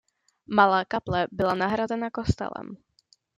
Malá 0.47 0.83
kaple 0.85 1.27
byla 1.31 1.55
nahrazena 1.55 2.11
kostelem. 2.11 2.77